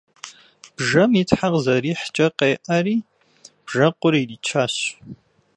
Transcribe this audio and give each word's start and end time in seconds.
Бжэм 0.75 1.11
и 1.21 1.23
тхьэ 1.29 1.47
къызэрихькӏэ 1.51 2.27
къеӏэри 2.37 2.95
бжэкъур 3.65 4.13
иричащ. 4.21 4.75